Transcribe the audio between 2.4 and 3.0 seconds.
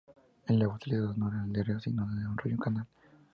o canal.